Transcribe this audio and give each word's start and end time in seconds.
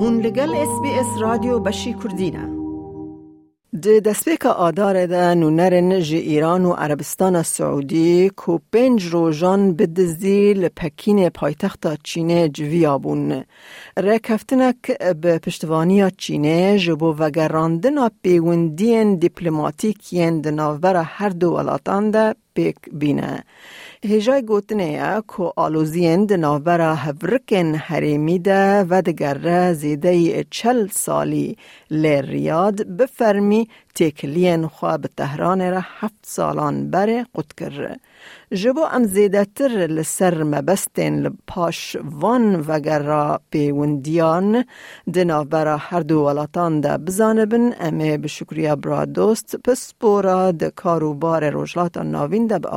هون 0.00 0.20
لگل 0.20 0.54
اس 0.54 0.80
بی 0.82 0.90
اس 0.90 1.06
رادیو 1.20 1.58
بشی 1.58 1.92
کردینه 1.92 2.58
د 3.84 3.98
دسپیک 4.04 4.46
آدار 4.46 5.06
ده 5.06 5.34
نونرن 5.34 6.00
جی 6.00 6.16
ایران 6.16 6.64
و 6.64 6.72
عربستان 6.72 7.42
سعودی 7.42 8.30
کو 8.36 8.58
پنج 8.72 9.06
روژان 9.06 9.72
بدزدی 9.72 10.54
لپکین 10.54 11.28
پایتخت 11.28 12.02
چینه 12.02 12.48
جویابون. 12.48 13.44
رکفتنک 13.96 14.98
به 15.20 15.38
پشتوانی 15.38 16.10
چینه 16.10 16.78
جبو 16.78 17.14
وگراندن 17.18 18.08
پیوندین 18.22 19.16
دیپلماتیکین 19.16 20.40
دناوبر 20.40 20.96
هر 20.96 21.28
دو 21.28 21.50
ولاتان 21.50 22.10
ده 22.10 22.34
پیک 22.54 22.76
بینه. 22.92 23.44
هجای 24.04 24.42
گوتنه 24.42 25.20
کو 25.26 25.52
آلوزین 25.56 26.26
دناوبر 26.26 26.94
هفرکن 26.94 27.74
حریمی 27.74 28.38
ده 28.38 28.86
و 28.90 29.02
دگر 29.02 29.72
زیده 29.72 30.44
چل 30.50 30.88
سالی 30.92 31.56
لیریاد 31.90 32.82
بفرمی 32.82 33.68
تکلین 33.98 34.66
خواه 34.66 34.98
به 34.98 35.08
تهران 35.16 35.70
را 35.70 35.80
هفت 35.98 36.22
سالان 36.22 36.90
بره 36.90 37.26
قد 37.34 37.52
کرده. 37.56 37.96
جبو 38.52 38.80
ام 38.80 39.04
زیده 39.04 39.44
تر 39.44 39.68
لسر 39.68 40.42
مبستین 40.42 41.20
لپاش 41.20 41.96
وان 42.04 42.64
وگر 42.68 43.02
را 43.02 43.40
پیوندیان. 43.50 44.64
دنا 45.14 45.44
برا 45.44 45.76
هر 45.76 46.00
دو 46.00 46.18
ولاتان 46.26 46.80
ده 46.80 46.98
بزانبن 46.98 47.74
امه 47.80 48.18
به 48.18 48.28
شکریا 48.28 48.76
برا 48.76 49.04
دوست. 49.04 49.56
پس 49.64 49.94
بورا 50.00 50.52
ده 50.52 50.70
کاروبار 50.70 51.50
روشلات 51.50 51.96
ناوین 51.96 52.46
ده 52.46 52.58
به 52.58 52.68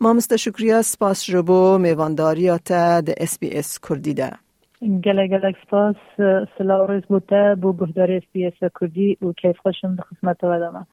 ما 0.00 0.12
مست 0.12 0.36
سپاس 0.82 1.24
جبو 1.24 1.78
میوانداریات 1.78 2.72
ده 2.72 3.14
اس 3.18 3.38
بی 3.38 3.58
اس 3.58 3.78
کردی 3.88 4.14
سلا 6.58 6.84
روز 6.84 7.02
بوده 7.08 7.54
بو 7.54 7.72
بهدار 7.72 8.12
اس 8.12 8.22
بی 8.32 8.46
اس 8.46 8.70
کردی 8.80 9.18
و 9.22 9.32
کیف 9.32 9.58
خوشم 9.58 9.96
به 9.96 10.02
خدمت 10.02 10.44
و 10.44 10.84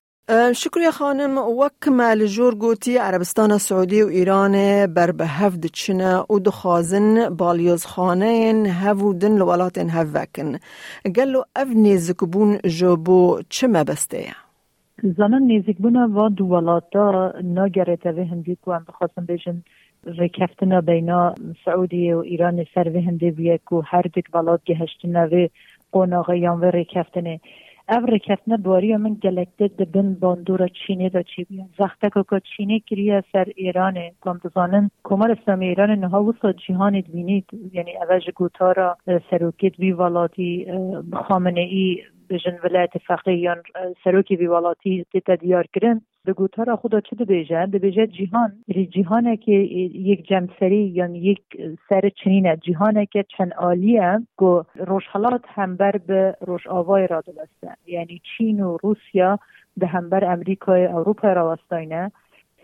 شکریه 0.55 0.91
خانم. 0.91 1.38
وک 1.38 1.88
مال 1.88 2.25
جور 2.25 2.55
گوتی 2.55 2.97
عربستان 2.97 3.57
سعودی 3.57 4.01
و 4.01 4.07
ایران 4.07 4.51
بر 4.85 5.11
به 5.11 5.25
هفت 5.25 5.66
چنه 5.66 6.17
و 6.17 6.39
دخوازن 6.39 7.29
بالیوز 7.29 7.85
خانه 7.85 8.27
هفودن 8.83 9.38
لولاتن 9.38 9.89
هفوکن 9.89 10.57
گلو 11.16 11.41
اف 11.55 11.67
نیزک 11.75 12.17
بون 12.17 12.57
جبو 12.57 13.41
چه 13.49 13.67
مبسته 13.67 14.25
زنان 15.03 15.41
نیزک 15.41 15.77
بون 15.77 15.95
و 15.95 16.29
دولاتا 16.29 17.33
ناگرته 17.44 18.11
و 18.11 18.19
هندی 18.19 18.55
کو 18.55 18.71
هم 18.71 18.85
بخواستم 18.88 19.25
بیشن 19.25 19.63
ریکفتنا 20.05 20.81
بینا 20.81 21.35
سعودی 21.66 22.13
و 22.13 22.17
ایران 22.17 22.66
سر 22.75 22.83
به 22.83 23.02
هنده 23.02 23.31
بیه 23.31 23.59
که 23.69 23.75
هر 23.85 24.02
دک 24.02 24.31
بلاد 24.31 24.61
گهشت 24.66 25.05
نوی 25.05 25.49
قون 25.91 26.23
یان 26.35 26.59
و 26.59 26.66
ریکفتنا 26.66 27.38
او 27.89 28.05
ریکفتنا 28.05 28.57
باری 28.57 28.94
همین 28.94 29.13
گلک 29.13 29.47
ده 29.57 29.67
ده 29.67 29.85
بین 29.85 30.13
باندورا 30.13 30.67
چینه 30.67 31.09
دا 31.09 31.22
چی 31.22 31.44
بیان 31.44 31.69
زخته 31.77 32.09
که 32.09 32.23
که 32.29 32.41
چینه 32.57 32.79
کریه 32.79 33.23
سر 33.33 33.45
ایران 33.55 33.97
کم 34.22 34.39
دزانن 34.44 34.89
کمار 35.03 35.31
اسلام 35.31 35.59
ایران 35.59 35.89
نها 35.89 36.23
و 36.23 36.33
سا 36.41 36.53
جیهان 36.53 36.95
یعنی 37.73 37.97
اوج 37.97 38.29
گوتا 38.35 38.72
را 38.72 38.97
سروکید 39.29 39.75
بی 39.77 39.91
ولادی 39.91 40.67
خامنه 41.27 41.61
ای 41.61 42.03
بجن 42.29 42.59
ولایت 42.63 42.97
فقیه 43.07 43.38
یان 43.38 43.63
سروکی 44.03 44.35
بی 44.35 44.47
ولادی 44.47 45.05
دیتا 45.11 45.35
دیار 45.35 45.66
کرند 45.73 46.02
به 46.25 46.33
گوتارا 46.33 46.75
خدا 46.75 47.00
چه 47.02 47.16
دبیجه 47.16 47.66
دبیجه 47.66 48.08
جیهان. 48.08 48.52
ری 48.67 48.88
جیهانه 48.88 49.38
که 49.38 49.52
یک 49.52 50.28
جمسری 50.28 50.88
یا 50.88 51.08
یک 51.08 51.41
سر 51.89 52.09
چنینه. 52.09 52.58
جیهانه 52.58 53.05
که 53.05 53.25
چند 53.38 53.53
آلیه 53.53 54.19
گو 54.38 54.63
روشحالات 54.75 55.41
همبر 55.47 55.97
به 55.97 56.36
روش 56.41 56.67
آوای 56.67 57.08
را 57.08 57.22
دلسته. 57.22 57.75
یعنی 57.88 58.22
چین 58.38 58.61
و 58.61 58.78
روسیا 58.83 59.40
به 59.78 59.88
همبر 59.88 60.25
امریکای 60.25 60.85
اروپا 60.85 61.34
را 61.34 61.51
وستاینه. 61.51 62.12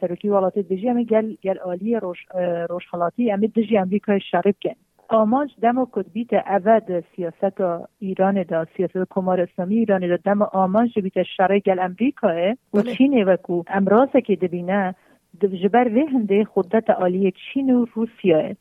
سروکی 0.01 0.29
والاتی 0.29 0.63
دجی 0.63 0.87
همه 0.87 1.03
گل, 1.03 1.35
گل 1.43 1.57
آلی 1.57 1.95
روش, 1.95 2.25
روشحالاتی 2.69 3.29
همه 3.29 3.47
دجی 3.47 3.77
امریکای 3.77 4.19
شرب 4.19 4.55
کن. 4.63 4.86
آماج 5.09 5.49
دم 5.61 5.87
بیت 6.13 6.33
اود 6.33 7.03
سیاست 7.15 7.61
ایران 7.99 8.43
دا 8.43 8.65
سیاست 8.77 8.97
کمار 9.09 9.41
اسلامی 9.41 9.75
ایران 9.75 10.07
دا. 10.07 10.17
دم 10.17 10.41
آماج 10.41 10.99
بیت 10.99 11.23
شرع 11.23 11.59
گل 11.59 11.79
امریکاه 11.79 12.51
و 12.73 12.81
چین 12.81 13.23
وکو 13.23 13.63
امراض 13.67 14.09
که 14.25 14.35
دبینه 14.35 14.95
جبر 15.63 15.87
وی 15.87 16.01
هنده 16.01 16.45
خودت 16.45 16.89
عالی 16.89 17.31
چین 17.31 17.75
و 17.75 17.85
روسیه 17.93 18.57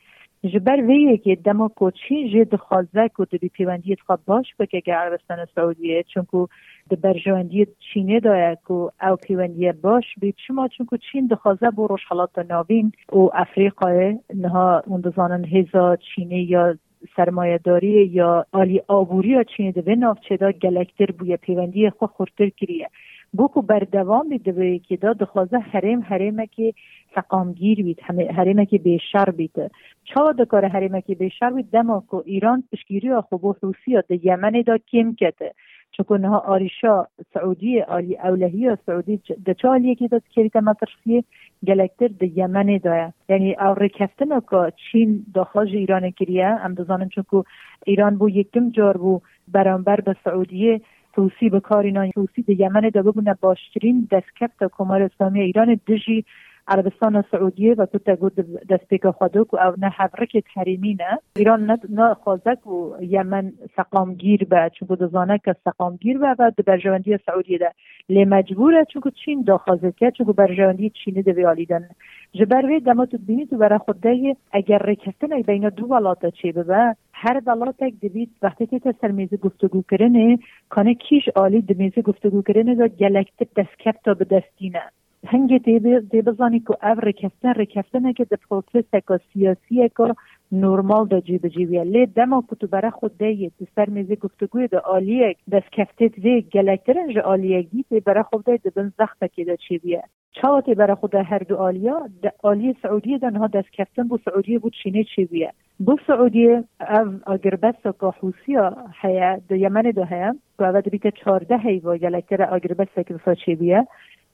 جبر 0.52 0.80
وی 0.80 1.18
که 1.18 1.34
دما 1.34 1.68
کو 1.68 1.90
چین 1.90 2.28
جه 2.32 2.44
دخوازه 2.44 3.08
کو 3.08 3.24
دبی 3.24 3.48
پیوندی 3.48 3.96
خواب 3.96 4.20
باش 4.26 4.46
بکه 4.58 4.80
که 4.80 4.94
عربستان 4.94 5.46
سعودیه 5.54 6.02
چون 6.02 6.24
کو 6.24 6.46
د 6.90 7.00
برجواندی 7.00 7.66
چینه 7.92 8.20
دایه 8.20 8.58
کو 8.64 8.90
او 9.02 9.16
پیوندی 9.16 9.72
باش 9.72 10.04
بی 10.20 10.34
چما 10.46 10.68
چون 10.68 10.86
کو 10.86 10.96
چین 10.96 11.26
دخوازه 11.26 11.70
بو 11.70 11.86
روش 11.86 12.04
حالات 12.08 12.38
ناوین 12.38 12.92
او 13.12 13.30
افریقا 13.34 14.14
نها 14.34 14.82
دزانن 15.04 15.44
هزا 15.44 15.96
چینه 15.96 16.42
یا 16.42 16.78
سرمایه 17.16 17.58
داری 17.64 18.06
یا 18.06 18.46
آلی 18.52 18.82
آبوری 18.88 19.28
یا 19.28 19.44
چینه 19.44 19.72
دوی 19.72 19.96
نافچه 19.96 20.36
دا 20.36 20.52
گلکتر 20.52 21.10
بوی 21.18 21.36
پیوندی 21.36 21.90
خو 21.90 22.06
خورتر 22.06 22.48
کریه 22.48 22.88
بوکو 23.36 23.62
بردوام 23.62 24.28
بیده 24.28 24.78
که 24.78 24.96
دا 24.96 25.12
دخوازه 25.12 25.58
حریم 25.58 26.02
حریمه 26.02 26.46
که 26.46 26.74
سقامگیر 27.14 27.82
بید 27.82 28.00
حریمه 28.36 28.66
که 28.66 28.78
بیشر 28.78 29.30
بیده 29.30 29.70
چا 30.04 30.32
دکار 30.32 30.64
حریمه 30.68 31.02
که 31.02 31.14
بیشر 31.14 31.50
بید 31.50 31.70
دما 31.70 32.04
که 32.10 32.16
ایران 32.16 32.64
پشگیری 32.72 33.20
خوب 33.20 33.56
روسیه 33.60 34.04
ده 34.08 34.26
یمن 34.26 34.62
دا 34.66 34.78
کم 34.78 35.14
کده 35.14 35.52
چون 35.92 36.24
ها 36.24 36.38
آریشا 36.38 37.04
سعودی 37.34 37.80
آلی 37.80 38.16
اولهی 38.16 38.76
سعودی 38.86 39.20
ده 39.44 39.54
چه 39.54 39.68
آلیه 39.68 39.94
که 39.94 40.08
داد 40.08 40.22
کریت 40.28 40.56
مطرفیه 40.56 41.24
گلکتر 41.66 42.08
ده 42.08 42.38
یمن 42.38 42.78
دایه 42.84 43.12
یعنی 43.28 43.54
او 43.54 43.74
رکفتن 43.74 44.40
که 44.50 44.72
چین 44.92 45.26
داخل 45.34 45.68
ایران 45.68 46.10
کریه 46.10 46.48
هم 46.48 46.74
دزانم 46.74 47.08
چون 47.08 47.24
که 47.30 47.42
ایران 47.86 48.16
بو 48.18 48.30
یکم 48.30 48.70
جار 48.70 48.96
بو 48.96 49.20
برانبر 49.48 50.00
به 50.00 50.16
سعودیه 50.24 50.80
توسی 51.16 51.48
به 51.48 51.60
کار 51.60 51.84
اینا 51.84 52.10
توسی 52.10 52.42
ده 52.42 52.60
یمن 52.60 52.88
دا 52.94 53.02
ببونه 53.02 53.34
باشترین 53.40 54.08
دستکفت 54.10 54.64
کمار 54.72 55.02
اسلامی 55.02 55.40
ایران 55.40 55.80
دژی 55.88 56.24
عربستان 56.68 57.16
و 57.16 57.22
سعودیه 57.30 57.74
و 57.74 57.86
تو 57.86 57.98
تگو 57.98 58.30
دست 58.70 58.88
پیکا 58.88 59.12
خودک 59.12 59.54
و 59.54 59.56
او 59.56 59.74
نه 59.78 59.88
حبرک 59.88 60.44
حریمی 60.56 60.94
نه. 60.94 61.18
ایران 61.36 61.78
نه 61.88 62.14
خوازک 62.14 62.66
و 62.66 62.96
یمن 63.00 63.52
سقامگیر 63.76 64.44
به 64.44 64.70
چون 64.74 64.88
دزانه 65.00 65.40
که 65.44 65.56
سقامگیر 65.64 66.18
به 66.18 66.36
و 66.38 66.50
برجواندی 66.66 67.18
سعودیه 67.26 67.58
ده. 67.58 67.72
لی 68.08 68.24
مجبوره 68.24 68.84
چون 68.84 69.02
چین 69.24 69.42
داخازه 69.42 69.92
که 69.92 70.10
چون 70.10 70.26
برجواندی 70.26 70.90
چینی 70.90 71.22
ده 71.22 71.32
بیالیدن 71.32 71.88
جبروی 72.32 72.80
دما 72.80 73.06
تو 73.06 73.18
بینی 73.18 73.46
تو 73.46 73.56
برای 73.56 73.78
خود 73.78 74.06
اگر 74.52 74.78
رکستن 74.78 75.42
بین 75.42 75.68
دو 75.68 75.86
ولات 75.86 76.26
چی 76.26 76.52
به 76.52 76.96
هر 77.12 77.42
ولات 77.46 77.84
دوید 78.02 78.30
وقتی 78.42 78.66
که 78.66 78.94
سر 79.00 79.10
میز 79.10 79.34
گفتگو 79.34 79.82
کرنه 79.90 80.38
کانه 80.68 80.94
کیش 80.94 81.28
عالی 81.28 81.62
دمیز 81.62 81.98
گفتگو 81.98 82.42
کرنه 82.42 82.74
دا 82.74 82.88
گلکت 82.88 83.54
دستکت 83.56 83.96
تا 84.04 84.14
به 84.14 84.24
دستینه 84.24 84.82
هنگی 85.26 85.58
دی 85.58 86.22
بزانی 86.22 86.60
که 86.60 86.86
او 86.86 87.00
رکفتن 87.00 87.54
رکفتن 87.54 88.12
که 88.12 88.24
ده 88.24 88.36
پروسس 88.50 88.90
که 88.90 89.20
سیاسی 89.32 89.88
که 89.88 90.14
نورمال 90.52 91.06
دا 91.08 91.20
جیب 91.20 91.48
جیبیه 91.48 91.84
لی 91.84 92.06
دما 92.06 92.44
کتو 92.50 92.66
برا 92.66 92.90
خود 92.90 93.18
دیه 93.18 93.50
دی 93.58 93.66
سر 93.76 93.88
میزی 93.88 94.16
گفتگوی 94.16 94.68
دا 94.68 94.78
آلیه 94.78 95.36
دست 95.52 95.72
کفتت 95.72 96.18
وی 96.18 96.42
گلکترن 96.42 97.14
جا 97.14 97.22
آلیه 97.22 97.62
گیت 97.62 98.04
برا 98.04 98.22
خود 98.22 98.44
دیه 98.44 98.56
دی 98.56 98.70
بن 98.70 98.92
زخت 98.98 99.24
که 99.34 99.44
دا 99.44 99.56
چی 99.56 99.78
بیه 99.78 100.02
چاوتی 100.32 100.74
برا 100.74 100.94
خود 100.94 101.14
هر 101.14 101.38
دو 101.38 101.56
آلیا 101.56 102.08
دا 102.22 102.30
آلیه 102.42 102.76
سعودیه 102.82 103.18
دنها 103.18 103.46
دست 103.46 103.70
کفتن 103.72 104.08
بو 104.08 104.18
سعودیه 104.24 104.58
بود 104.58 104.72
چینه 104.82 105.04
چی 105.04 105.24
بیه 105.24 105.52
بو 105.78 105.96
سعودیه 106.06 106.64
او 106.80 107.20
اگربس 107.26 107.82
که 107.82 108.06
حوسیا 108.06 108.76
هیا 109.02 109.40
دا 109.48 109.56
یمن 109.56 109.90
دا 109.90 110.04
هیا 110.04 110.36
و 110.58 110.64
او 110.64 110.80
بیت 110.80 111.14
چارده 111.24 111.58
هی 111.58 111.78
و 111.78 111.96
گلکتر 111.96 112.54
اگربس 112.54 112.88
که 112.94 113.34
چی 113.44 113.54
بیه 113.54 113.86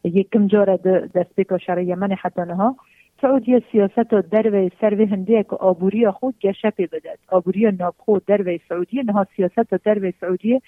یکم 0.04 0.46
جاره 0.46 0.76
دست 1.14 1.34
بکا 1.36 1.58
شر 1.58 1.78
یمن 1.78 2.12
حتی 2.12 2.42
نها. 2.42 2.76
سعودی 3.22 3.62
سیاست 3.72 4.10
در 4.10 4.50
و 4.54 4.68
سر 4.80 4.94
که 5.42 5.56
آبوری 5.56 6.10
خود 6.10 6.34
گشپی 6.40 6.86
بدد 6.86 7.18
آبوری 7.28 7.70
نابخو 7.70 8.18
در 8.26 8.42
و 8.48 8.58
سعودی 8.68 9.02
نها 9.02 9.26
سیاست 9.36 9.74
در 9.84 10.08
و 10.08 10.12
سعودی. 10.20 10.60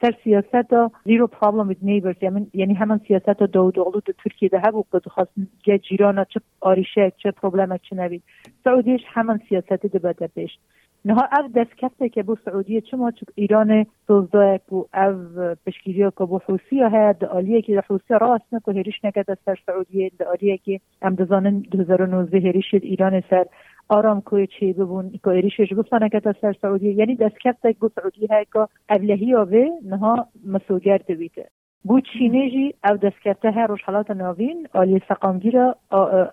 تر 0.00 0.14
سیاست 0.24 0.74
زیرو 1.04 1.26
پرابلم 1.26 1.72
with 1.72 1.76
neighbors 1.76 2.22
یعنی 2.54 2.74
همان 2.74 3.00
سیاست 3.08 3.42
دو 3.42 3.70
دولو 3.70 4.00
دو 4.00 4.12
ترکیه 4.24 4.48
ده 4.48 4.60
هبو 4.60 4.84
که 4.92 5.10
خواست 5.10 5.30
گه 5.64 5.78
جیرانا 5.78 6.24
چه 6.24 6.40
آریشه 6.60 7.12
چه 7.16 7.30
پروبلم 7.30 7.76
چه 7.76 7.96
نوید. 7.96 8.22
سعودیش 8.64 9.00
همان 9.06 9.40
سیاست 9.48 9.86
ده 9.86 9.98
بده 9.98 10.26
پیش 10.26 10.50
نها 11.04 11.28
او 11.38 11.48
دست 11.48 11.76
کفته 11.76 12.08
که 12.08 12.22
بو 12.22 12.36
سعودیه 12.44 12.80
چما 12.80 13.10
چون 13.10 13.26
ایران 13.34 13.86
دوزده 14.08 14.60
که 14.68 14.74
او 14.74 14.86
پشگیری 15.66 16.10
که 16.18 16.24
بو 16.24 16.38
حوسی 16.38 16.80
ها 16.80 17.12
ده 17.12 17.26
آلیه 17.26 17.62
که 17.62 17.74
ده 17.74 17.80
حوسی 17.80 18.14
راست 18.20 18.44
نکو 18.52 18.70
هریش 18.70 19.04
نکد 19.04 19.38
سر 19.44 19.58
سعودیه 19.66 20.10
ده 20.18 20.24
آلیه 20.24 20.58
که 20.58 20.80
هم 21.02 21.14
دزانن 21.14 21.60
2019 21.60 22.38
هریش 22.38 22.74
ایران 22.74 23.22
سر 23.30 23.46
آرام 23.88 24.20
کوی 24.20 24.46
چی 24.46 24.72
ببون 24.72 25.10
که 25.24 25.28
ایریشش 25.28 25.72
گفتن 25.76 26.08
که 26.08 26.20
تا 26.20 26.34
سر 26.40 26.52
سعودی. 26.62 26.92
یعنی 26.92 27.16
دست 27.16 27.40
کفت 27.44 27.78
گفت 27.78 28.00
سعودی 28.00 28.26
های 28.26 28.46
که 28.52 28.66
ابلهی 28.88 29.34
آوه 29.34 29.66
نها 29.84 30.26
مسوگر 30.46 30.98
بیته. 30.98 31.48
بو 31.84 32.00
چینه 32.00 32.50
جی 32.50 32.74
او 32.84 32.96
دستکفته 32.96 33.50
ها 33.50 33.64
روش 33.64 33.82
حالات 33.82 34.10
ناوین 34.10 34.68
آلی 34.74 35.00
سقامگیر 35.08 35.56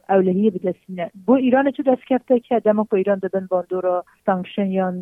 اولهی 0.09 0.49
بدستینه 0.49 1.11
بو 1.25 1.33
ایران 1.33 1.71
چه 1.71 1.83
دستکفته 1.83 2.39
که 2.39 2.59
دمو 2.59 2.83
که 2.83 2.93
ایران 2.93 3.19
دبن 3.19 3.47
باندورا 3.49 4.05
سانکشن 4.25 4.71
یا 4.71 4.93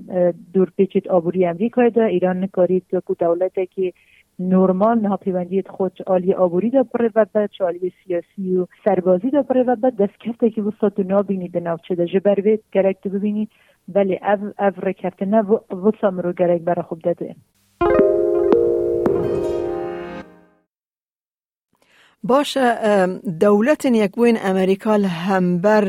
دور 0.54 0.72
پیچیت 0.78 1.08
آبوری 1.08 1.46
امریکای 1.46 1.90
ده 1.90 2.04
ایران 2.04 2.44
نکارید 2.44 2.86
که 2.92 3.02
دولته 3.20 3.66
که 3.66 3.94
نورمال 4.40 5.00
نها 5.00 5.18
پیوندیت 5.18 5.68
خود 5.68 5.98
آلی 6.08 6.34
آبوری 6.34 6.70
دا 6.70 6.84
پره 6.84 7.12
و 7.16 7.26
بد 7.36 7.50
آلی 7.60 7.94
سیاسی 8.04 8.58
و 8.58 8.68
سربازی 8.86 9.30
دا 9.30 9.44
پره 9.44 9.64
و 9.64 9.76
بد 9.76 9.96
دستکفته 9.96 10.50
که 10.50 10.62
وسط 10.62 11.00
نابینی 11.00 11.48
ده 11.48 11.60
نوچه 11.60 11.96
ده 11.96 12.06
جبر 12.06 12.36
بید 12.36 12.64
گرک 12.72 12.98
دو 13.04 13.10
ببینی 13.10 13.48
بله 13.88 14.20
او, 14.24 14.52
او 14.60 14.72
رکفته 14.84 15.26
نه 15.26 15.42
وسام 15.72 16.20
رو 16.20 16.34
گرک 16.34 16.62
برا 16.62 16.84
خوب 16.84 17.00
داده 17.00 17.36
باشه 22.28 22.76
دولت 23.40 23.86
یکوین 23.86 24.38
امریکا 24.46 24.94
همبر 25.28 25.86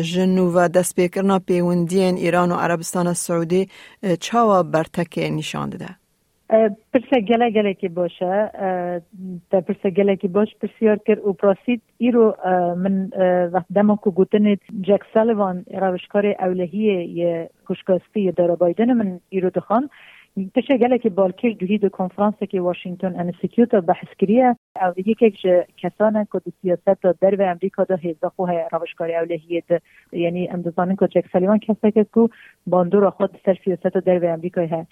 جنو 0.00 0.52
و 0.54 0.68
دست 0.68 1.00
بکرنا 1.00 1.38
پیوندین 1.38 2.16
ایران 2.16 2.52
و 2.52 2.54
عربستان 2.54 3.12
سعودی 3.12 3.68
چاوا 4.20 4.62
برتک 4.62 5.18
نشان 5.18 5.70
ده؟ 5.70 6.00
پرسه 6.92 7.20
گله 7.28 7.50
گله 7.50 7.74
که 7.74 7.88
باشه 7.88 8.50
تا 9.50 9.60
پرسه 9.60 9.90
گله 9.90 10.16
که 10.16 10.28
باش 10.28 10.48
پرسیار 10.62 10.96
کر 11.06 11.18
و 11.18 11.32
پراسید 11.32 11.82
ایرو 11.98 12.36
من 12.76 13.10
وقت 13.52 13.66
دما 13.74 13.98
که 14.04 14.10
گوتن 14.10 14.54
جک 14.80 15.00
سالوان 15.14 15.64
روشکار 15.80 16.26
اولهی 16.26 17.16
کشکاستی 17.68 18.32
داره 18.32 18.56
بایدن 18.56 18.92
من 18.92 19.20
ایرو 19.28 19.50
دخان 19.50 19.90
تشه 20.54 20.78
گله 20.78 20.98
که 20.98 21.10
بالکش 21.10 21.56
دوهی 21.58 21.78
دو 21.78 21.88
کنفرانس 21.88 22.34
که 22.34 22.60
واشنگتن 22.60 23.20
انستیتیوت 23.20 23.74
بحث 23.74 24.06
کریه 24.18 24.56
او 24.82 24.92
یک 24.96 25.18
کسان 25.76 26.26
که 26.32 26.38
دو 26.38 26.50
سیاست 26.62 27.02
در 27.20 27.34
و 27.34 27.42
امریکا 27.42 27.84
دا 27.84 27.96
هیزا 27.96 28.28
خواه 28.28 28.68
روشکاری 28.72 29.14
اولهیه 29.14 29.62
یعنی 30.12 30.48
امدزانن 30.48 30.96
که 30.96 31.06
جک 31.06 31.24
سلیوان 31.32 31.58
کسا 31.58 31.90
که 31.90 32.06
باندور 32.66 33.10
خود 33.10 33.38
سر 33.46 33.56
سیاست 33.64 33.86
در 33.86 34.24
و 34.24 34.32
امریکا 34.32 34.66
ها. 34.66 34.86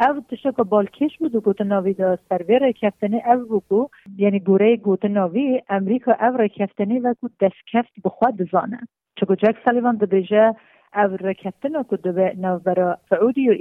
او 0.00 0.20
تشه 0.30 0.52
که 0.52 0.62
بالکش 0.62 1.18
بود 1.18 1.36
گوت 1.36 1.60
ناوی 1.60 1.94
دا 1.94 2.18
سرور 2.28 2.72
کفتنه 2.72 3.22
او 3.26 3.60
بگو 3.60 3.88
یعنی 4.16 4.40
گوره 4.40 4.76
گوت 4.76 5.04
ناوی 5.04 5.62
امریکا 5.68 6.12
او 6.20 6.36
را 6.36 6.48
کفتنه 6.48 7.00
و 7.00 7.14
کو 7.20 7.28
دست 7.40 7.66
کفت 7.72 7.92
بخواد 8.04 8.36
بزانه 8.36 8.80
چکو 9.16 9.34
جک 9.34 9.56
سلیوان 9.64 9.96
دا 9.96 10.06
بیجه 10.06 10.54
که 10.94 11.96
دو 12.02 12.30
نو 12.38 12.58
برا 12.58 12.98
سعودی 13.10 13.48
و 13.48 13.52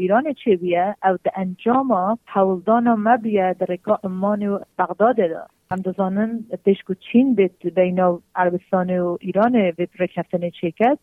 او 1.04 1.18
ده 1.24 1.32
انجام 1.36 2.18
حولدان 2.26 2.94
ما 2.94 3.18
بیه 3.18 3.56
در 3.60 3.66
رکا 3.66 4.00
امان 4.04 4.48
و 4.48 4.60
بغداد 4.80 5.16
دا 5.16 5.48
هم 5.72 5.82
دزانن 5.82 6.40
پیش 6.66 6.78
که 6.88 6.96
چین 7.12 7.36
بیت 7.36 7.68
بین 7.68 8.20
عربستان 8.36 9.00
و 9.00 9.18
بیت 9.78 9.90
رکتنه 10.00 10.52
چه 10.52 10.72
کد 10.72 11.00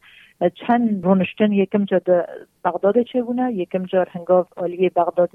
چند 0.48 1.04
رونشتن 1.04 1.52
یکم 1.52 1.84
جا 1.84 2.00
چه 3.12 3.22
بونه 3.22 3.52
یکم 3.52 3.82
جا 3.82 4.06
هنگاف 4.10 4.46
آلی 4.56 4.88
بغداد 4.88 5.30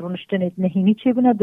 رونشتن 0.00 0.50
نهینی 0.58 0.94
چه 0.94 1.12
بونه 1.12 1.34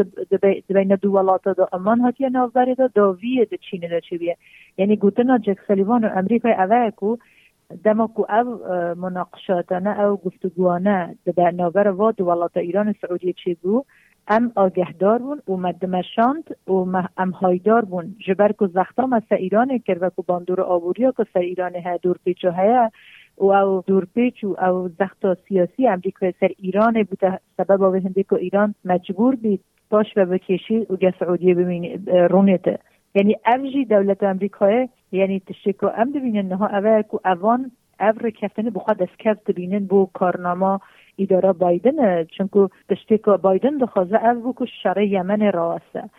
بین 0.68 0.94
دو 0.94 1.12
ولاتا 1.12 1.52
دا 1.52 1.68
امان 1.72 2.00
هاتی 2.00 2.28
نوبری 2.28 2.74
دا 2.74 2.86
داویه 2.94 3.44
دا 3.44 3.56
چین 3.56 3.80
دا 3.90 4.00
چه 4.00 4.18
بیه 4.18 4.36
یعنی 4.78 4.96
گوتنا 4.96 5.38
جک 5.38 5.56
سلیوان 5.68 6.04
و 6.04 6.08
امریکای 6.16 6.52
اوه 6.52 7.18
کو 7.68 7.76
دمکو 7.84 8.24
او 8.28 8.58
مناقشاتانه 8.94 10.00
او 10.00 10.16
گفتگوانه 10.16 11.16
در 11.36 11.50
ناور 11.50 11.88
واد 11.88 12.20
ولات 12.20 12.56
ایران 12.56 12.94
سعودی 13.00 13.32
چی 13.32 13.54
بو؟ 13.54 13.84
ام 14.28 14.52
آگهدار 14.56 15.18
بون 15.18 15.42
و 15.48 15.56
مدمشاند 15.56 16.56
و 16.66 16.72
ام 17.16 17.30
هایدار 17.30 17.84
بون. 17.84 18.16
جبر 18.26 18.52
کو 18.52 18.66
زختام 18.66 19.12
از 19.12 19.22
ایران 19.30 19.78
کرد 19.78 20.02
و 20.02 20.10
کو 20.10 20.22
باندور 20.22 20.60
آبوریا 20.60 21.12
که 21.12 21.26
سر 21.34 21.40
ایران 21.40 21.74
ها 21.74 21.96
دور 21.96 22.16
پیچو 22.24 22.50
ها 22.50 22.90
و 23.38 23.52
او 23.52 23.82
دور 23.86 24.06
پیچ 24.14 24.44
و 24.44 24.64
او 24.64 24.88
زخت 24.88 25.34
سیاسی 25.48 25.88
امریکا 25.88 26.30
سر 26.40 26.50
ایران 26.58 27.02
بوده. 27.02 27.40
سبب 27.56 27.82
آوه 27.82 27.98
هنده 27.98 28.22
که 28.22 28.34
ایران 28.34 28.74
مجبور 28.84 29.36
بید 29.36 29.60
باش 29.90 30.06
و 30.16 30.24
بکشی 30.24 30.78
و 30.78 31.12
سعودیه 31.18 31.54
ببینی 31.54 31.96
رونیته 32.30 32.78
یعنی 33.16 33.36
اوجی 33.46 33.84
دولت 33.84 34.22
امریکای 34.22 34.88
یعنی 35.12 35.40
تشکو 35.40 35.86
ام 35.86 36.12
ببینن 36.12 36.48
نها 36.48 36.66
اول 36.66 37.02
کو 37.02 37.18
اوان 37.24 37.70
او 38.00 38.30
کفتنه 38.30 38.70
بخواد 38.70 39.02
از 39.02 39.08
کفت 39.18 39.50
بینن 39.50 39.86
بو 39.86 40.06
کارنامه 40.14 40.80
اداره 41.18 41.52
بایدن 41.52 42.24
چونکو 42.24 42.68
تشتکو 42.88 43.36
بایدن 43.36 43.76
دخوازه 43.78 44.24
او 44.24 44.52
بو 44.52 44.66
شر 44.82 45.00
یمن 45.02 45.52
راسه 45.52 46.10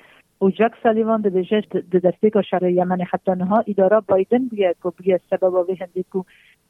و 0.41 0.49
جک 0.49 0.71
سالیوان 0.83 1.21
ده 1.21 1.29
بجه 1.29 1.61
ده 1.91 1.99
دسته 1.99 2.29
که 2.29 2.41
شر 2.41 2.69
یمن 2.69 3.01
حتی 3.01 3.31
نها 3.31 3.63
اداره 3.67 3.99
بایدن 3.99 4.47
بیه 4.47 4.75
که 4.83 4.89
بیه 4.97 5.19
سبب 5.29 5.55
آوه 5.55 5.75
هنده 5.81 6.03
که 6.13 6.23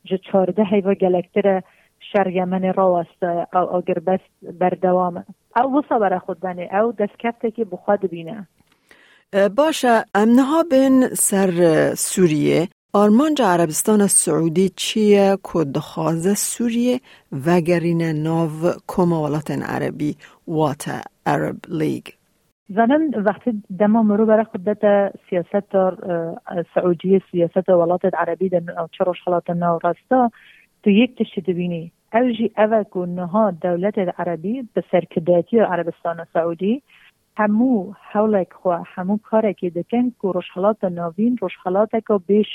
جه 0.04 0.18
چارده 0.18 0.64
حیوه 0.64 0.96
گلکتر 0.96 1.62
شر 2.00 2.28
یمن 2.28 2.74
راسته 2.74 3.48
او 3.54 3.76
اگر 3.76 4.00
بس 4.00 4.20
بردوامه 4.60 5.24
او 5.64 5.78
وصا 5.78 6.00
برا 6.00 6.20
خود 6.20 6.40
بنه. 6.40 6.70
او 6.76 6.92
دست 6.92 7.20
کفته 7.20 7.52
که 7.52 7.66
بخواد 7.66 8.08
بینه. 8.08 8.48
باشه 9.34 10.04
امنها 10.16 10.64
بین 10.72 11.08
سر 11.08 11.52
سوریه 11.96 12.68
آرمانج 12.94 13.42
عربستان 13.42 14.08
سعودی 14.08 14.70
چیه 14.70 15.38
که 15.54 15.60
دخواز 15.60 16.40
سوریه 16.40 17.00
وگرین 17.46 18.02
ناو 18.02 18.50
کمالات 18.88 19.52
عربی 19.52 20.16
وات 20.48 20.90
عرب 21.26 21.56
لیگ 21.70 22.04
زنن 22.70 23.24
وقتی 23.26 23.64
دما 23.80 24.04
مرو 24.04 24.26
برای 24.26 24.44
خودت 24.44 25.14
سیاست 25.30 25.76
سعودی 26.76 27.22
سیاست 27.32 27.70
ولات 27.70 28.06
عربی 28.14 28.50
در 28.50 28.62
چروش 28.92 29.18
حالات 29.26 29.50
ناو 29.50 29.80
راستا 29.84 30.32
تو 30.84 30.90
یک 30.90 31.18
تشتی 31.18 31.54
بینی 31.54 31.92
اوجی 32.14 32.52
اوه 32.58 32.84
که 32.94 33.00
نها 33.00 33.52
دولت 33.52 33.98
عربی 33.98 34.70
به 34.74 34.84
سرکداتی 34.92 35.60
عربستان 35.60 36.26
سعودی 36.34 36.82
همو 37.38 37.94
حولک 38.12 38.54
خو 38.54 38.72
همو 38.72 39.18
کاری 39.18 39.54
که 39.54 39.70
دکن 39.70 40.10
که 40.10 40.28
روشحالات 40.34 40.84
ناوین 40.84 41.38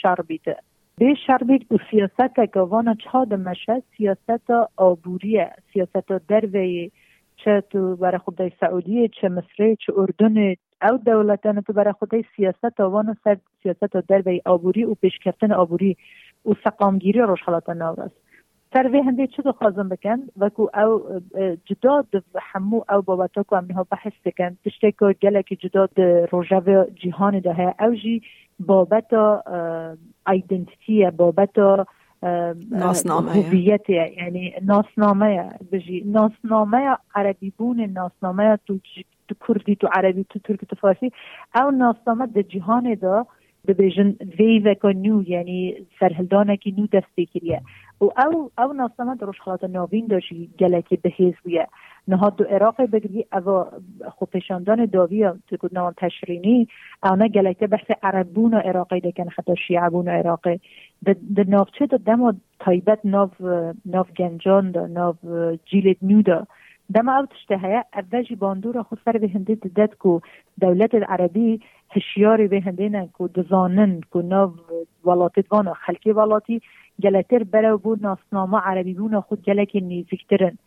شر 0.02 0.14
بیده. 0.26 0.56
به 0.98 1.14
شر 1.26 1.38
بید 1.38 1.72
و 1.72 1.76
سیاست 1.90 2.34
که 2.54 2.60
وانا 2.60 2.94
چه 2.94 3.24
دمشه 3.30 3.82
سیاست 3.96 4.50
آبوریه 4.76 5.52
سیاست 5.72 6.12
دروی 6.28 6.90
چه 7.36 7.62
تو 7.70 7.96
برای 7.96 8.18
خودای 8.18 8.50
سعودیه 8.60 9.08
چه 9.08 9.28
مصره 9.28 9.76
چه 9.76 9.92
اردن. 9.96 10.54
او 10.82 10.96
دولتان 11.06 11.60
تو 11.60 11.72
برای 11.72 11.92
خودای 11.92 12.24
سیاست 12.36 12.80
وانا 12.80 13.16
سر 13.24 13.36
سیاست 13.62 13.96
دروی 14.08 14.40
آبوری 14.44 14.84
و 14.84 14.94
پیشکفتن 14.94 15.52
آبوری. 15.52 15.96
و 16.46 16.54
سقامگیری 16.64 17.20
روشحالات 17.20 17.70
ناوست 17.70 18.21
سر 18.72 18.88
وی 18.92 19.00
هنده 19.00 19.26
چه 19.26 19.52
خازم 19.52 19.88
بکن 19.88 20.18
وکو 20.36 20.68
او 20.74 21.20
جدا 21.64 22.04
همو 22.40 22.84
او 22.90 23.02
بابتا 23.02 23.42
کو 23.42 23.54
امنها 23.54 23.86
بحث 23.90 24.12
بکن 24.24 24.56
تشتی 24.64 24.92
که 24.92 25.16
گله 25.22 25.42
که 25.42 25.56
جدا 25.56 25.88
روژاو 26.32 26.84
جهان 27.04 27.40
ده 27.40 27.74
او 27.84 27.94
جی 27.94 28.22
بابتا 28.60 29.42
ایدنتیتی 30.26 31.10
بابتا 31.10 31.86
ناسنامه 32.70 33.30
هویت 33.30 33.90
یعنی 33.90 34.54
ناسنامه 34.62 35.50
بجی 35.72 36.04
ناسنامه 36.06 36.96
عربی 37.14 37.52
بون 37.58 37.80
ناسنامه 37.80 38.58
تو 38.66 38.78
تو 39.28 39.34
کردی 39.48 39.76
تو 39.76 39.88
عربی 39.92 40.24
تو 40.24 40.38
ترکی 40.38 40.66
تو 40.66 40.76
فارسی. 40.76 41.12
او 41.54 41.70
ناسنامه 41.70 42.26
ده 42.26 42.42
جهان 42.42 42.94
ده 42.94 43.24
ببیجن 43.68 44.14
وی 44.38 44.58
و 44.58 44.92
نو 44.92 45.22
یعنی 45.22 45.74
سرهلدانه 46.00 46.58
نو 46.78 46.86
دستی 46.86 47.26
کریه 47.26 47.62
و 48.00 48.04
او 48.04 48.50
او 48.58 48.72
ناسما 48.72 49.14
دروش 49.14 49.40
خلات 49.40 49.64
ناوین 49.64 50.06
داشتی 50.06 50.50
گلکی 50.58 50.96
به 50.96 51.10
حیز 51.10 51.34
بویه 51.44 51.68
نهاد 52.08 52.36
دو 52.36 52.44
عراق 52.44 52.82
بگری 52.82 53.26
او 53.32 53.64
خو 54.10 54.26
پیشاندان 54.26 54.86
داوی 54.86 55.30
تو 55.48 55.56
کد 55.56 55.78
نوان 55.78 55.94
تشرینی 55.96 56.68
اونا 57.02 57.26
گلکه 57.28 57.66
بحث 57.66 57.90
عربون 58.02 58.54
و 58.54 58.58
عراقی 58.58 59.00
دکن 59.00 59.28
حتی 59.28 59.56
شیعبون 59.66 60.08
و 60.08 60.10
عراقی 60.10 60.60
ده 61.06 61.44
نافچه 61.48 61.86
دا 61.86 61.96
دما 61.96 62.34
تایبت 62.60 62.98
ناف 63.04 63.40
ناف 63.86 64.10
نو 66.94 67.02
دما 67.02 67.16
او 67.18 67.26
تشته 67.26 67.56
هیا 67.56 67.84
اوجی 67.94 68.34
باندور 68.34 68.82
خود 68.82 68.98
سر 69.04 69.18
به 69.18 69.28
هنده 69.28 69.54
دد 69.54 69.94
کو 69.94 70.20
دولت 70.60 70.94
العربی 70.94 71.60
هشیاری 71.90 72.48
به 72.48 72.60
هنده 72.60 72.88
نه 72.88 73.08
کو 73.12 73.28
دزانن 73.28 74.00
کو 74.10 74.22
ناف 74.22 74.50
ولاتی 75.04 75.44
وانا 75.50 75.74
خلکی 75.74 76.12
ولاتی 76.12 76.60
گلتر 77.02 77.44
برو 77.44 77.78
بو 77.78 77.96
ناسنامه 78.00 78.58
عربی 78.58 78.94
بونا 78.94 79.20
خود 79.20 79.42
گلک 79.42 79.76
نیزیکترن 79.76 80.58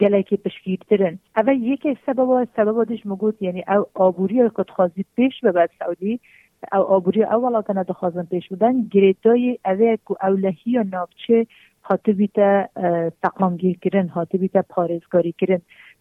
گلک 0.00 0.34
پشکیرترن 0.34 1.18
اول 1.36 1.62
یکی 1.62 1.96
سبب 2.06 2.48
سبب 2.56 2.98
مگوت 3.04 3.42
یعنی 3.42 3.64
او 3.68 3.86
آبوری 3.94 4.50
کت 4.54 4.70
خازی 4.70 5.04
پیش 5.16 5.40
به 5.40 5.52
بعد 5.52 5.70
سعودی 5.78 6.20
او 6.72 6.78
آبوری 6.78 7.24
اولا 7.24 7.62
کنه 7.62 7.84
دخوازن 7.84 8.22
پیش 8.22 8.48
بودن 8.48 8.82
گریتای 8.82 9.58
اوه 9.64 9.96
که 9.96 10.14
اولهی 10.22 10.78
و 10.78 10.82
نافچه 10.82 11.46
هاته 11.82 12.12
بیتا 12.12 12.66
تقامگیر 13.22 13.78
کرن 13.78 14.08
هاته 14.08 14.38
بیتا 14.38 14.62
پارزگاری 14.68 15.32
کرن 15.32 15.60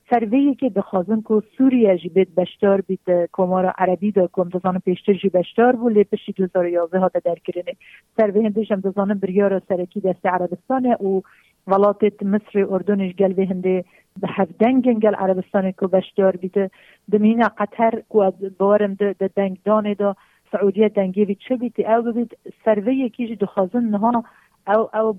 سروی 0.10 0.56
که 0.56 0.70
دخوازن 0.70 1.22
که 1.28 1.42
سوریه 1.58 1.98
جی 1.98 2.10
بیت 2.10 2.28
بشتار 2.38 2.82
بیت 2.82 3.30
کمار 3.32 3.66
عربی 3.66 4.12
دا 4.12 4.30
کم 4.34 4.50
دزان 4.50 4.80
پیشتر 4.80 5.14
جی 5.14 5.30
بشتار 5.30 5.76
بو 5.76 5.90
لیپشی 5.90 6.32
دوزار 6.32 6.68
یازه 6.68 7.00
هاته 7.00 7.20
در 7.20 7.36
کرنه 7.36 7.76
سروی 8.18 8.66
هم 8.70 8.80
دزانم 8.80 9.20
بریار 9.20 9.62
سرکی 9.70 10.00
دست 10.00 10.26
عربستانه 10.26 10.94
و 10.94 11.22
ولاتت 11.68 12.24
مصر 12.24 12.66
اردنش 12.70 13.16
گل 13.16 13.34
به 13.34 13.46
هنده 13.46 13.86
به 14.22 14.28
هفدنگن 14.32 15.00
گل 15.00 15.16
عربستان 15.16 15.72
که 15.72 15.88
بشتار 15.88 16.36
بیده 16.36 16.72
دمینه 17.12 17.44
قطر 17.44 17.92
که 18.12 18.50
بارم 18.58 18.94
ده 18.94 19.30
دنگ 19.36 19.58
دانه 19.66 19.94
دا 19.94 20.16
سعودیه 20.52 20.90
دنگی 20.90 21.36
چه 21.36 21.56
بید؟ 21.56 21.82
او 21.82 22.12
بید 22.12 22.38
سروی 22.66 22.96
یکیش 22.96 23.38
دخوازن 23.38 23.84
نها 23.84 24.24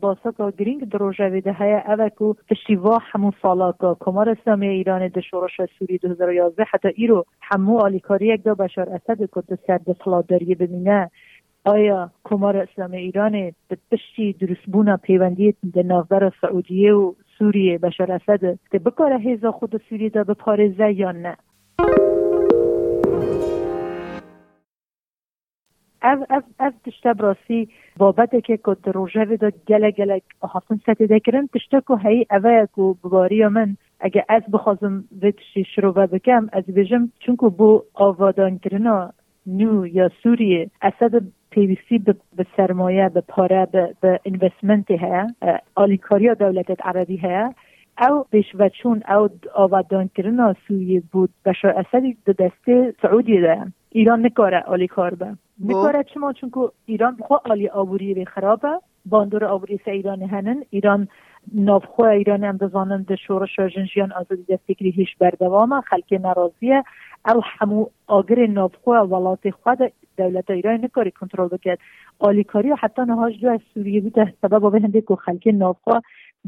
باسا 0.01 0.51
گرینگ 0.59 0.89
دروژه 0.89 1.29
ویده 1.29 1.53
های 1.53 1.73
او 1.73 2.09
کو 2.09 2.35
تشتیوا 2.51 2.99
همون 3.03 3.33
سالا 3.43 3.73
که 3.73 3.97
کمار 4.01 4.29
اسلامی 4.29 4.69
ایران 4.69 5.09
ده 5.09 5.21
شورش 5.21 5.61
سوری 5.79 5.99
2011 5.99 6.65
حتی 6.65 6.89
ایرو 6.89 7.25
همو 7.41 7.79
آلیکاری 7.79 8.27
یک 8.27 8.43
دا 8.43 8.55
بشار 8.55 8.89
اسد 8.89 9.19
که 9.19 9.59
سر 9.67 9.79
دست 9.79 10.29
داری 10.29 10.55
ببینه. 10.55 11.11
آیا 11.65 12.11
کمار 12.25 12.57
اسلام 12.57 12.93
ایران 12.93 13.53
به 13.69 13.77
پشتی 13.93 14.33
درست 14.33 14.67
بونا 14.73 14.97
پیوندی 14.97 15.55
در 15.75 15.83
نافبر 15.83 16.33
سعودیه 16.41 16.95
و 16.95 17.13
سوریه 17.39 17.79
بشار 17.79 18.13
اسد 18.13 18.59
که 18.73 18.79
بکاره 18.79 19.19
هیزا 19.19 19.53
خود 19.53 19.83
سوریه 19.89 20.09
دا 20.09 20.25
به 20.25 20.35
پارزه 20.35 20.93
یا 20.93 21.13
نه؟ 21.13 21.37
از 26.03 26.19
از 26.31 26.43
از 26.59 26.73
تشتا 26.85 27.13
براسی 27.13 27.69
بابت 27.97 28.45
که 28.45 28.59
کد 28.63 28.89
روژه 28.89 29.25
دا 29.25 29.51
گله 29.69 29.91
گله 29.91 30.23
هفتن 30.55 30.81
ستی 30.87 31.07
دکرن 31.07 31.49
تشتا 31.55 31.81
که 31.81 32.09
هی 32.09 32.27
اوه 32.31 32.67
که 32.77 32.95
بباری 33.05 33.47
من 33.47 33.77
اگه 34.01 34.25
از 34.29 34.43
بخوازم 34.53 35.05
ویتشی 35.23 35.65
شروع 35.65 36.07
بکم 36.07 36.49
از 36.53 36.65
بجم 36.65 37.09
چون 37.19 37.37
که 37.37 37.47
بو 37.47 37.83
آوادان 37.95 38.59
کرنا 38.59 39.13
نو 39.47 39.87
یا 39.87 40.11
اسد 40.83 41.23
پیویسی 41.51 41.99
به 42.37 42.47
سرمایه 42.57 43.09
به 43.09 43.21
پاره 43.21 43.69
به 44.01 44.21
اینوستمنت 44.23 44.91
هیا 44.91 45.27
آلیکاریا 45.75 46.35
دولت 46.35 46.87
عربی 46.87 47.17
هیا 47.17 47.55
او 48.01 48.25
پیش 48.31 48.47
چون 48.83 49.03
او 49.09 49.29
آبادان 49.55 50.11
کردن 50.15 50.55
سوریه 50.69 51.03
بود. 51.13 51.31
بشار 51.45 51.71
اسدی 51.71 52.17
دو 52.27 52.33
دسته 52.33 52.95
سعودی 53.03 53.41
ده. 53.41 53.73
ایران 53.95 54.27
نکاره 54.27 54.61
آلی 54.61 54.87
کار 54.87 55.15
به. 55.15 55.37
نکاره 55.65 56.05
چما 56.15 56.33
چون 56.33 56.51
که 56.51 56.61
ایران 56.87 57.17
خو 57.21 57.35
آلی 57.35 57.69
آبوری 57.69 58.15
به 58.15 58.25
خرابه. 58.25 58.81
باندور 59.07 59.45
آبوری 59.45 59.81
سه 59.85 59.91
ایران 59.91 60.23
هنن. 60.23 60.65
ایران 60.71 61.09
نافخو 61.55 62.03
ایران 62.03 62.45
هم 62.45 62.57
دزانن 62.57 63.03
ده 63.03 63.17
شورش 63.17 63.61
جنجیان 63.61 64.13
آزادی 64.13 64.43
ده 64.43 64.59
فکری 64.69 64.91
هیچ 64.91 65.09
بردوامه. 65.19 65.81
خلک 65.81 66.13
نرازیه 66.13 66.85
او 67.35 67.41
همو 67.45 67.87
آگر 68.07 68.47
نافخو 68.47 68.91
ولات 68.91 69.51
خود 69.51 69.79
دولت 70.19 70.51
ایران 70.51 70.85
نکاری 70.85 71.11
کنترل 71.11 71.49
بکرد. 71.49 71.79
آلیکاری 72.19 72.71
و 72.71 72.77
حتی 72.81 73.03
نهاش 73.03 73.39
جو 73.41 73.49
از 73.49 73.61
سوریه 73.75 74.01
بود 74.01 74.35
سبب 74.43 74.73
به 74.73 74.81
هنده 74.81 75.01
که 75.01 75.17
خلک 75.17 75.47
نافخو 75.47 76.01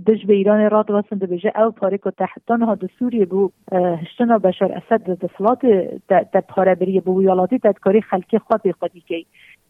دش 0.07 0.27
به 0.27 0.35
ایران 0.35 0.71
راد 0.71 1.07
ده 1.11 1.27
بجه 1.27 1.53
او 1.57 1.71
پاره 1.71 1.99
که 1.99 2.11
تحتان 2.11 2.63
ها 2.63 2.75
ده 2.75 2.89
سوریه 2.99 3.25
بو 3.25 3.51
هشتنا 3.73 4.39
بشار 4.39 4.73
اسد 4.73 5.15
ده 5.15 5.27
فلات 5.27 5.67
ده 6.09 6.41
پاره 6.49 6.75
بریه 6.75 7.01
بو 7.01 7.21
ویالاتی 7.21 7.59
تدکاری 7.59 8.01
خلکی 8.01 8.39
خود 8.39 8.63
به 8.63 8.73
خودی 8.73 9.01
که 9.01 9.25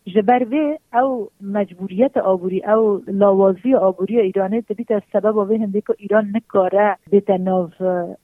جبر 0.06 0.76
او 0.94 1.28
مجبوریت 1.40 2.16
آبوری 2.16 2.62
او 2.64 3.02
لاوازی 3.08 3.74
آبوری 3.74 4.20
ایرانه 4.20 4.62
از 4.90 5.02
سبب 5.12 5.38
آوه 5.38 5.56
هنده 5.56 5.80
که 5.80 5.94
ایران 5.98 6.32
نکاره 6.34 6.96
بیت 7.10 7.30
ناو 7.30 7.70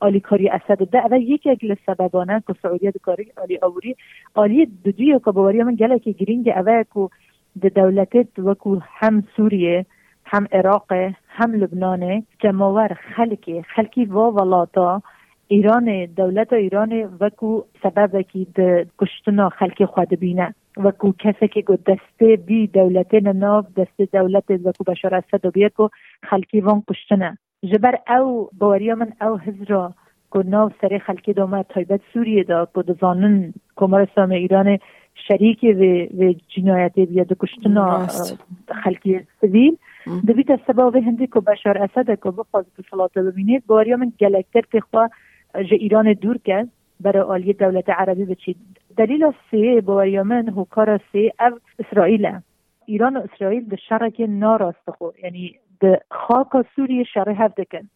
آلیکاری 0.01 0.49
اسد 0.49 0.85
ده. 0.85 1.05
او 1.05 1.15
یکی 1.15 1.51
اگل 1.51 1.75
سببانه 1.87 2.43
که 2.47 2.55
سعودیه 2.63 2.91
دکاری 2.91 3.33
آلی 3.37 3.59
آبوری. 3.63 3.97
آلی 4.35 4.67
دودوی 4.85 5.21
که 5.25 5.31
باوری 5.31 5.63
من 5.63 5.75
گله 5.75 5.99
که 5.99 6.13
گرینگ 6.13 6.53
اوه 6.57 6.83
که 6.93 7.69
دولتت 7.69 8.39
وکو 8.39 8.79
هم 8.83 9.23
سوریه 9.37 9.87
هم 10.25 10.47
عراق 10.53 10.93
هم 11.41 11.55
لبنان 11.55 12.23
جماور 12.43 12.97
خلکی 13.17 13.63
خلکی 13.75 14.05
و 14.05 14.19
ولاتا 14.39 15.03
ایران 15.49 16.07
دولت 16.17 16.53
ایران 16.53 16.93
وکو 17.21 17.63
سبب 17.83 18.21
که 18.21 18.47
ده 18.55 18.87
کشتنا 18.99 19.49
خلکی 19.49 19.87
خود 19.87 20.15
بینه. 20.21 20.55
وکو 20.77 21.13
کسی 21.19 21.49
که 21.49 21.63
گو 21.63 21.77
دسته 21.77 22.37
بی 22.37 22.67
دولت 22.67 23.15
ناف 23.15 23.67
دسته 23.77 24.09
دولت 24.13 24.51
وکو 24.51 24.85
بشار 24.85 25.15
اسد 25.15 25.47
و 25.47 25.51
بیه 25.51 25.71
خلکی 26.23 26.61
وان 26.61 26.83
کشتنه. 26.91 27.39
جبر 27.63 27.99
او 28.09 28.51
باوریا 28.59 28.95
من 28.95 29.13
او 29.21 29.37
هزرا 29.37 29.93
کو 30.31 30.43
ناو 30.43 30.71
سری 30.81 30.99
خلکی 30.99 31.33
دوما 31.33 31.63
تایبت 31.63 32.01
سوریه 32.13 32.43
دا 32.43 32.65
کو 32.65 32.83
دزانن 32.83 33.53
کمار 33.77 34.01
اسلام 34.01 34.31
ایران 34.31 34.79
شریک 35.29 35.65
و, 35.65 36.33
جنایت 36.57 36.99
بیا 36.99 37.25
دو 37.25 37.35
کشتنا 37.35 38.07
خلکی 38.85 39.21
سویل 39.41 39.77
دویت 40.07 40.61
سبب 40.67 40.97
هندی 40.97 41.27
کو 41.27 41.41
بشار 41.41 41.79
اسد 41.79 42.15
کو 42.15 42.31
بخواست 42.31 42.69
بسلاط 42.79 43.19
ببینید 43.19 43.67
باوریا 43.67 43.97
من 43.97 44.13
گلکتر 44.21 44.61
تخوا 44.61 45.09
جه 45.55 45.77
ایران 45.77 46.13
دور 46.13 46.39
کرد 46.45 46.69
برای 47.01 47.23
آلی 47.23 47.53
دولت 47.53 47.91
عربی 47.91 48.25
بچید 48.25 48.57
دلیل 48.97 49.33
سه 49.51 49.81
باوری 49.81 50.23
من 50.23 50.49
هو 50.49 50.65
کار 50.65 51.01
سه 51.13 51.33
او 51.41 51.59
اسرائیل. 51.79 52.39
ایران 52.87 53.17
و 53.17 53.21
اسرائیل 53.21 53.69
ده 53.69 53.77
شرک 53.77 54.21
ناراست 54.29 54.91
خو. 54.91 55.09
یعنی 55.23 55.55
ده 55.81 56.01
خاک 56.11 56.67
سوریه 56.77 57.05
شرع 57.05 57.33
هف 57.33 57.55
دکن. 57.55 57.89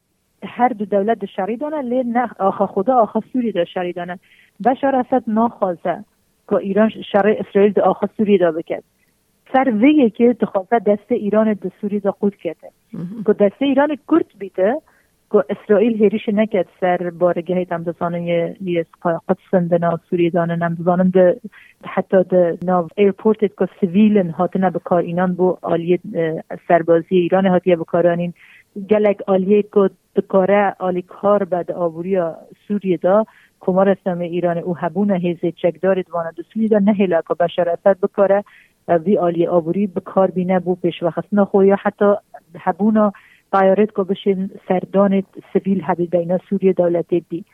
هر 0.45 0.69
دو 0.69 0.85
دولت 0.85 1.19
ده 1.19 1.27
شری 1.27 1.57
دانه 1.57 1.83
لی 1.83 2.03
نه 2.03 2.31
آخا 2.39 2.67
خدا 2.67 2.95
آخا 2.95 3.21
سوری 3.33 3.53
ده 3.53 3.65
شری 3.65 3.93
دانه. 3.93 4.19
بشار 4.65 4.97
اسد 4.97 5.23
ناخوازه 5.27 6.05
که 6.49 6.57
ایران 6.57 6.91
شرع 7.13 7.37
اسرائیل 7.39 7.73
ده 7.73 7.83
آخا 7.83 8.07
سوری 8.17 8.39
ده 8.39 8.51
بکد 8.51 8.85
سر 9.55 9.71
ویه 9.71 10.11
که 10.11 10.35
تخواسته 10.41 10.79
دست 10.79 11.13
ایران 11.13 11.53
ده 11.53 11.73
سوری 11.81 12.01
ده 12.01 12.11
قود 12.11 12.37
کرده 12.37 12.71
که 13.27 13.33
دست 13.33 13.63
ایران 13.63 13.99
کرد 14.11 14.27
بیده 14.39 14.77
که 15.33 15.45
اسرائیل 15.51 16.05
هریش 16.05 16.29
نکد 16.29 16.67
سر 16.81 17.11
بارگه 17.11 17.67
هم 17.71 17.83
دزانن 17.83 18.23
یه 18.23 18.87
قدسن 19.29 19.67
ده 19.67 19.79
ناو 19.79 19.99
سوریه 20.11 20.31
دانن 20.31 20.63
هم 20.63 20.75
دزانن 20.75 21.09
ده 21.09 21.41
حتی 21.85 22.25
ده 22.31 22.59
ناو 22.63 22.89
ایرپورت 22.97 23.39
که 23.39 23.69
سویلن 23.81 24.31
هاتنه 24.31 24.71
بکار 24.71 25.03
اینان 25.03 25.35
بو 25.35 25.57
آلیه 25.63 25.99
سربازی 26.69 27.17
ایران 27.17 27.47
هاتیه 27.47 27.77
بکارانین 27.77 28.35
گلک 28.91 29.23
آلیه 29.27 29.63
که 29.63 29.91
بکاره 30.17 30.75
آلی 30.79 31.03
کار 31.03 31.45
بعد 31.45 31.71
آبوری 31.73 32.21
سوریه 32.69 32.97
دا 32.97 33.27
کمار 33.61 33.89
اسلام 33.89 34.19
ایران 34.19 34.59
او 34.59 34.77
هبون 34.77 35.11
هیزه 35.11 35.53
چکدار 35.53 36.03
دوانه 36.03 36.31
دو 36.37 36.43
سوریه 36.55 36.69
دا 36.69 36.79
نهیلا 36.79 37.21
که 37.29 37.35
بشار 37.35 37.69
اسد 37.69 37.97
بکاره. 38.03 38.45
وی 38.89 39.19
آلی 39.19 39.47
آبوری 39.47 39.87
بکار 39.87 40.31
بینه 40.31 40.59
بو 40.59 40.75
پیش 40.75 41.03
وقت 41.03 41.25
نخو 41.33 41.65
یا 41.65 41.77
حتی 41.83 42.15
هبونا 42.61 43.13
طایرت 43.53 43.95
که 43.97 44.03
بشین 44.03 44.51
سردان 44.69 45.23
سویل 45.53 45.83
هبی 45.85 46.07
بین 46.07 46.39
سوریه 46.51 46.73
دولت 46.73 47.15
دی. 47.15 47.45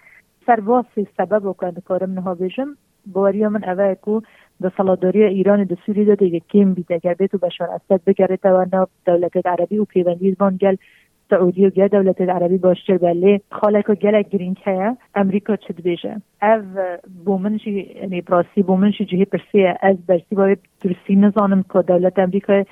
سرواس 0.47 0.87
سبب 1.17 1.47
و 1.47 1.53
کنده 1.53 1.81
کارم 1.81 2.13
نها 2.13 2.35
بشم 2.35 2.77
باوریا 3.07 3.49
من 3.49 3.65
اوه 3.65 3.95
کو 3.95 4.21
به 4.61 4.73
صلاداری 4.77 5.25
ایران 5.25 5.65
د 5.65 5.79
سوریه 5.87 6.05
ده 6.05 6.15
دیگه 6.15 6.41
کم 6.41 6.75
بیده 6.75 6.95
اگر 6.95 7.15
بیتو 7.15 7.39
بشار 7.39 7.69
اسد 7.71 8.01
بگره 8.07 8.37
توانا 8.37 8.89
دولت 9.07 9.47
عربی 9.47 9.79
و 9.79 9.85
پیوندی 9.85 10.33
زبان 10.33 10.57
گل 10.57 10.77
سعودی 11.31 11.67
و 11.67 11.71
گل 11.71 11.89
دولت 11.89 12.21
عربی 12.21 12.59
باشتر 12.59 12.99
بله 12.99 13.41
خالک 13.53 13.89
و 13.89 13.95
گل 13.95 14.23
گرینگ 14.23 14.57
هیا 14.65 14.97
امریکا 15.15 15.57
چد 15.57 15.83
بیشه 15.83 16.23
او 16.43 16.63
بومنشی 17.25 17.71
یعنی 17.71 18.21
براسی 18.21 18.63
بومنشی 18.63 19.05
جهی 19.05 19.25
پرسیه. 19.25 19.79
از 19.83 20.07
برسی 20.07 20.35
باید 20.35 20.59
درستی 20.81 21.17
نزانم 21.17 21.65
که 21.73 21.83
دولت 21.83 22.19
امریکا 22.19 22.65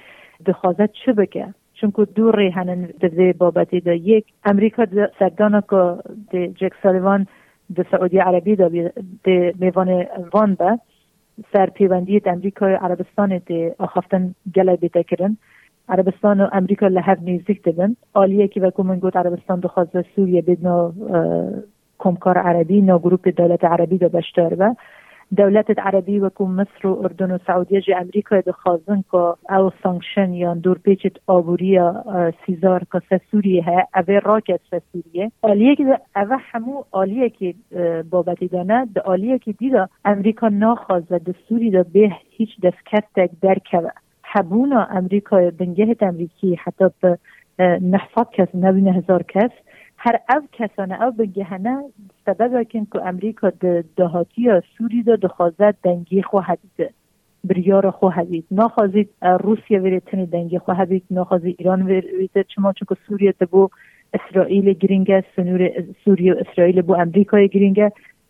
بخوازت 0.46 0.92
چه 0.92 1.12
بکه؟ 1.12 1.54
چون 1.74 1.90
که 1.96 2.04
دور 2.04 2.36
ریحنن 2.36 2.88
دوی 3.00 3.32
بابتی 3.32 3.80
دا. 3.80 3.92
یک 3.92 4.24
امریکا 4.44 4.86
سردانا 5.18 5.60
که 5.60 5.96
دی 6.30 6.48
جک 6.48 6.72
سالیوان 6.82 7.26
د 7.76 7.86
سعودی 7.90 8.18
عربی 8.18 8.56
دا 8.56 8.68
دی 9.24 9.52
میوان 9.60 10.06
وان 10.32 10.54
با. 10.54 10.78
سر 11.52 11.66
پیوندی 11.66 12.20
امریکا 12.26 12.66
عربستان 12.66 13.38
دی 13.38 13.70
آخفتن 13.78 14.34
گله 14.54 14.76
بیتا 14.76 15.02
کرن 15.02 15.36
عربستان 15.88 16.40
و 16.40 16.49
امریکا 16.52 16.87
لحب 16.87 17.18
نیزیک 17.23 17.62
دبن 17.62 17.97
آلیه 18.14 18.49
که 18.49 18.61
وکو 18.61 18.83
من 18.83 18.99
گوت 18.99 19.16
عربستان 19.16 19.61
دخواست 19.61 20.02
سوریه 20.16 20.42
بدنا 20.42 20.92
کمکار 21.99 22.38
عربی 22.38 22.80
نا 22.83 22.99
گروپ 22.99 23.28
دولت 23.28 23.64
عربی 23.64 23.99
دا 23.99 24.09
بشتر 24.09 24.54
با 24.54 24.76
دولت 25.37 25.78
عربی 25.78 26.18
وکو 26.18 26.47
مصر 26.47 26.87
و 26.87 27.02
اردن 27.02 27.30
و 27.30 27.38
سعودیه 27.47 27.80
جی 27.80 27.95
امریکا 27.95 28.40
دخوازن 28.40 29.04
که 29.11 29.52
او 29.54 29.71
سانکشن 29.83 30.33
یا 30.33 30.54
دور 30.54 30.78
پیچت 30.78 31.12
آبوری 31.26 31.80
سیزار 32.47 32.83
که 32.92 33.21
سوریه 33.30 33.62
ها 33.62 33.83
اوه 33.95 34.18
راکت 34.18 34.61
سوریه. 34.92 35.30
آلیه 35.42 35.76
که 35.76 35.99
اوه 36.16 36.37
همو 36.52 36.85
آلیه 36.90 37.30
که 37.30 37.54
بابتی 38.11 38.49
دانه 38.49 38.87
ده 38.95 39.00
آلیه 39.00 39.38
که 39.38 39.52
دیده 39.52 39.88
امریکا 40.04 40.49
ناخواست 40.49 41.12
و 41.12 41.18
دستوری 41.18 41.71
ده 41.71 41.83
به 41.83 42.12
هیچ 42.30 42.50
دست 42.62 43.40
درکوه. 43.42 43.90
حبونا 44.32 44.85
امریکا 44.90 45.50
بنگهت 45.50 46.02
امریکی 46.02 46.54
حتی 46.54 46.85
به 47.00 47.18
نحصد 47.82 48.30
کس 48.32 48.54
نوین 48.54 48.88
هزار 48.88 49.23
کس. 49.23 49.50
هر 49.97 50.18
او 50.30 50.42
کسانه 50.52 51.02
او 51.02 51.11
بگهنه 51.11 51.85
سبب 52.26 52.62
کن 52.62 52.87
که 52.92 53.06
امریکا 53.06 53.50
ده 53.50 53.85
دهاتی 53.97 54.50
سوری 54.78 55.02
ده 55.02 55.16
دخوازد 55.16 55.75
دنگی 55.82 56.23
خو 56.23 56.38
حدیده 56.38 56.90
بریار 57.44 57.90
خو 57.90 58.08
حدید. 58.08 58.44
نخوازید 58.50 59.08
روسیه 59.23 59.78
ویره 59.78 60.00
تنی 60.00 60.26
دنگی 60.26 60.58
خو 60.58 60.73
حدید 60.73 61.04
نخوازید 61.11 61.56
ایران 61.58 61.82
ویره 61.82 62.44
چما 62.49 62.73
چون 62.73 62.87
که 62.88 62.97
سوریه 63.08 63.35
بو 63.50 63.68
اسرائیل 64.14 64.73
گرینگه 64.73 65.25
سنور 65.37 65.70
سوریه 66.04 66.35
و 66.88 67.06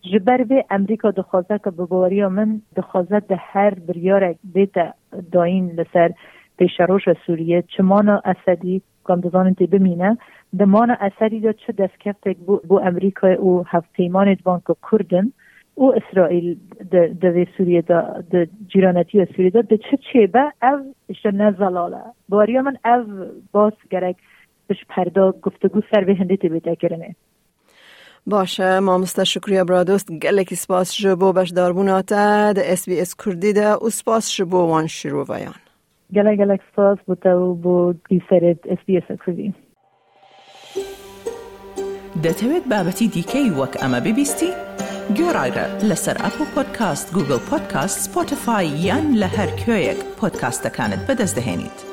امریکای 0.05 0.21
جبر 0.21 0.45
به 0.45 0.65
امریکا 0.71 1.11
دخوازه 1.11 1.59
که 1.65 1.71
بباری 1.71 2.27
من 2.27 2.61
دخوازه 2.77 3.21
ده 3.21 3.37
هر 3.37 3.75
بریار 3.75 4.35
بیت 4.45 4.95
داین 5.33 5.71
لسر 5.71 6.11
پیشروش 6.59 7.03
سوریه. 7.27 7.63
چمانا 7.63 8.23
اسدی 8.25 8.83
کام 9.05 9.21
دزانن 9.21 9.55
تی 9.55 9.67
بمینه. 9.67 10.19
دمانا 10.59 10.97
اثری 11.01 11.41
دا 11.41 11.53
چه 11.53 11.73
دستکفتک 11.73 12.37
بو, 12.37 12.61
بو 12.69 12.79
امریکا 12.79 13.33
او 13.33 13.65
هفت 13.67 13.93
پیمان 13.93 14.35
دوان 14.35 14.63
که 14.67 14.75
کردن. 14.91 15.33
او 15.75 15.95
اسرائیل 15.95 16.59
د 17.21 17.47
سوریه 17.57 17.83
دا 17.83 18.23
د 18.33 18.49
جیرانتی 18.69 19.27
سوریه 19.37 19.51
دا. 19.51 19.63
د 19.63 19.77
چه 19.77 19.97
چه 20.13 20.27
به 20.27 20.53
او 20.63 20.95
اشتا 21.09 21.31
نزلاله 21.31 22.03
باریا 22.29 22.63
من 22.63 22.77
او 22.85 23.05
باز 23.53 23.73
گرک 23.91 24.17
بش 24.69 24.85
پردا 24.89 25.33
گفتگو 25.43 25.81
سر 25.95 26.05
به 26.05 26.15
هنده 26.15 26.37
تی 26.37 26.49
بیده 26.49 26.77
کرنه 26.77 27.15
باشه 28.29 28.81
ما 28.81 28.99
مستا 28.99 29.25
شکریه 29.25 29.65
برادوست 29.65 30.13
گلکی 30.13 30.55
سپاس 30.55 30.97
جبو 30.97 31.33
بش 31.33 31.51
داربوناتا 31.51 32.53
ده 32.53 32.73
اس 32.73 32.89
بی 32.89 33.01
اس 33.01 33.15
کردی 33.17 33.53
ده 33.53 33.67
او 33.67 33.91
سپاس 33.91 34.37
جبو 34.37 34.59
وان 34.59 34.87
شروع 34.87 35.25
ویان 35.29 35.55
گله 36.15 36.37
گلک 36.37 36.61
سپاس 36.73 36.99
بوتا 37.07 37.53
بو 37.53 37.95
دیسرت 38.11 38.59
اس 38.65 38.79
بی 38.87 38.97
اس 38.99 39.05
کردی 39.27 39.55
دەتەوێت 42.25 42.65
بابەتی 42.73 43.09
دیکەی 43.15 43.51
وەک 43.59 43.75
ئەمە 43.81 44.01
ببیستی؟ 44.07 44.51
گۆڕایرە 45.17 45.67
لەسەر 45.89 46.17
ئەپ 46.25 46.37
و 46.41 46.45
پۆدکاست 46.55 47.07
گوگل 47.15 47.41
پۆدکاست 47.51 47.99
سپۆتفاای 48.05 48.67
یان 48.87 49.07
لە 49.21 49.29
هەر 49.37 49.51
کوێیەک 49.61 50.01
پۆدکاستەکانت 50.19 51.03
بەدەستدەێنیت. 51.09 51.88